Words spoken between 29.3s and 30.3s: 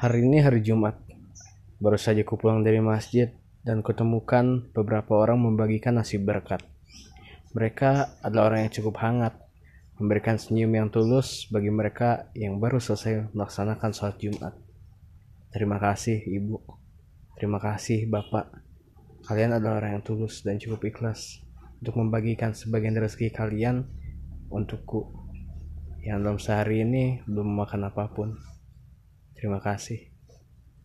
Terima kasih.